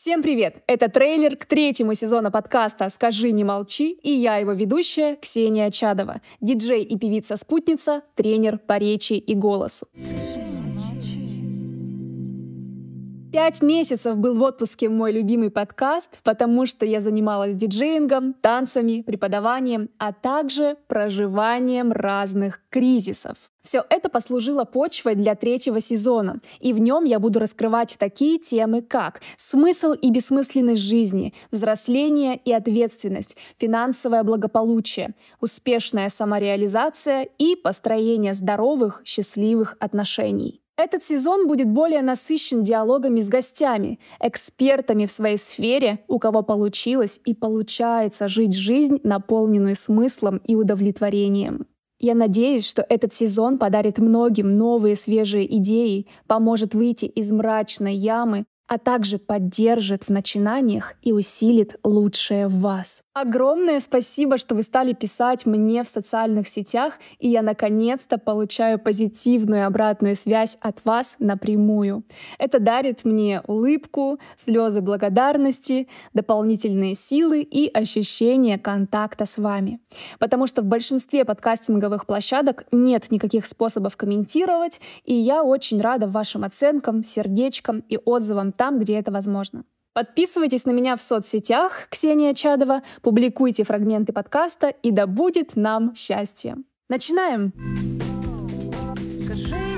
Всем 0.00 0.22
привет! 0.22 0.62
Это 0.68 0.88
трейлер 0.88 1.36
к 1.36 1.44
третьему 1.44 1.92
сезону 1.94 2.30
подкаста 2.30 2.88
«Скажи, 2.88 3.32
не 3.32 3.42
молчи» 3.42 3.90
и 3.90 4.12
я, 4.12 4.36
его 4.36 4.52
ведущая, 4.52 5.16
Ксения 5.16 5.72
Чадова, 5.72 6.20
диджей 6.40 6.84
и 6.84 6.96
певица-спутница, 6.96 8.02
тренер 8.14 8.58
по 8.58 8.78
речи 8.78 9.14
и 9.14 9.34
голосу. 9.34 9.88
Пять 13.30 13.60
месяцев 13.60 14.16
был 14.16 14.34
в 14.34 14.42
отпуске 14.42 14.88
мой 14.88 15.12
любимый 15.12 15.50
подкаст, 15.50 16.18
потому 16.24 16.64
что 16.64 16.86
я 16.86 17.00
занималась 17.02 17.54
диджеингом, 17.54 18.32
танцами, 18.32 19.02
преподаванием, 19.02 19.90
а 19.98 20.14
также 20.14 20.78
проживанием 20.86 21.92
разных 21.92 22.62
кризисов. 22.70 23.36
Все 23.60 23.84
это 23.90 24.08
послужило 24.08 24.64
почвой 24.64 25.14
для 25.14 25.34
третьего 25.34 25.78
сезона, 25.78 26.40
и 26.58 26.72
в 26.72 26.80
нем 26.80 27.04
я 27.04 27.18
буду 27.18 27.38
раскрывать 27.38 27.96
такие 27.98 28.38
темы, 28.38 28.80
как 28.80 29.20
смысл 29.36 29.92
и 29.92 30.10
бессмысленность 30.10 30.80
жизни, 30.80 31.34
взросление 31.50 32.34
и 32.42 32.50
ответственность, 32.50 33.36
финансовое 33.58 34.22
благополучие, 34.22 35.14
успешная 35.42 36.08
самореализация 36.08 37.28
и 37.36 37.56
построение 37.56 38.32
здоровых, 38.32 39.02
счастливых 39.04 39.76
отношений. 39.80 40.62
Этот 40.78 41.02
сезон 41.02 41.48
будет 41.48 41.68
более 41.68 42.02
насыщен 42.02 42.62
диалогами 42.62 43.18
с 43.18 43.28
гостями, 43.28 43.98
экспертами 44.20 45.06
в 45.06 45.10
своей 45.10 45.36
сфере, 45.36 46.04
у 46.06 46.20
кого 46.20 46.42
получилось 46.42 47.20
и 47.24 47.34
получается 47.34 48.28
жить 48.28 48.54
жизнь, 48.54 49.00
наполненную 49.02 49.74
смыслом 49.74 50.36
и 50.44 50.54
удовлетворением. 50.54 51.66
Я 51.98 52.14
надеюсь, 52.14 52.64
что 52.64 52.86
этот 52.88 53.12
сезон 53.12 53.58
подарит 53.58 53.98
многим 53.98 54.56
новые 54.56 54.94
свежие 54.94 55.52
идеи, 55.56 56.06
поможет 56.28 56.76
выйти 56.76 57.06
из 57.06 57.32
мрачной 57.32 57.96
ямы 57.96 58.44
а 58.68 58.78
также 58.78 59.18
поддержит 59.18 60.04
в 60.04 60.10
начинаниях 60.10 60.94
и 61.02 61.12
усилит 61.12 61.76
лучшее 61.82 62.48
в 62.48 62.60
вас. 62.60 63.02
Огромное 63.14 63.80
спасибо, 63.80 64.38
что 64.38 64.54
вы 64.54 64.62
стали 64.62 64.92
писать 64.92 65.46
мне 65.46 65.82
в 65.82 65.88
социальных 65.88 66.46
сетях, 66.46 66.98
и 67.18 67.28
я 67.28 67.42
наконец-то 67.42 68.18
получаю 68.18 68.78
позитивную 68.78 69.66
обратную 69.66 70.14
связь 70.14 70.58
от 70.60 70.84
вас 70.84 71.16
напрямую. 71.18 72.04
Это 72.38 72.60
дарит 72.60 73.04
мне 73.04 73.42
улыбку, 73.46 74.20
слезы 74.36 74.82
благодарности, 74.82 75.88
дополнительные 76.12 76.94
силы 76.94 77.40
и 77.40 77.68
ощущение 77.72 78.58
контакта 78.58 79.24
с 79.24 79.38
вами. 79.38 79.80
Потому 80.18 80.46
что 80.46 80.62
в 80.62 80.66
большинстве 80.66 81.24
подкастинговых 81.24 82.06
площадок 82.06 82.66
нет 82.70 83.10
никаких 83.10 83.46
способов 83.46 83.96
комментировать, 83.96 84.80
и 85.04 85.14
я 85.14 85.42
очень 85.42 85.80
рада 85.80 86.06
вашим 86.06 86.44
оценкам, 86.44 87.02
сердечкам 87.02 87.82
и 87.88 87.98
отзывам 88.04 88.52
там, 88.58 88.78
где 88.78 88.98
это 88.98 89.10
возможно. 89.10 89.64
Подписывайтесь 89.94 90.66
на 90.66 90.72
меня 90.72 90.96
в 90.96 91.02
соцсетях 91.02 91.88
Ксения 91.90 92.34
Чадова, 92.34 92.82
публикуйте 93.00 93.64
фрагменты 93.64 94.12
подкаста 94.12 94.68
и 94.68 94.90
да 94.90 95.06
будет 95.06 95.56
нам 95.56 95.94
счастье. 95.94 96.56
Начинаем! 96.90 97.52
Скажи 99.24 99.77